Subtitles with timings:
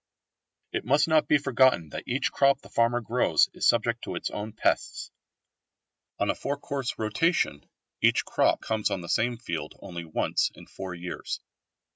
[0.73, 4.31] It must not be forgotten that each crop the farmer grows is subject to its
[4.31, 5.11] own pests.
[6.17, 7.63] On a four course rotation
[8.01, 11.39] each crop comes on the same field only once in four years.